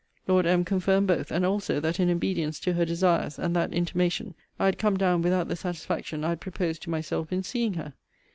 Lord 0.25 0.47
M. 0.47 0.65
confirmed 0.65 1.05
both; 1.05 1.29
and 1.31 1.45
also, 1.45 1.79
that, 1.79 1.99
in 1.99 2.09
obedience 2.09 2.59
to 2.61 2.73
her 2.73 2.85
desires, 2.85 3.37
and 3.37 3.55
that 3.55 3.71
intimation, 3.71 4.33
I 4.57 4.65
had 4.65 4.79
come 4.79 4.97
down 4.97 5.21
without 5.21 5.47
the 5.47 5.55
satisfaction 5.55 6.23
I 6.23 6.29
had 6.29 6.41
proposed 6.41 6.81
to 6.81 6.89
myself 6.89 7.31
in 7.31 7.43
seeing 7.43 7.75
her. 7.75 7.93